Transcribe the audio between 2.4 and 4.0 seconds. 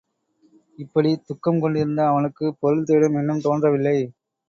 பொருள் தேடும் எண்ணம் தோன்றவில்லை.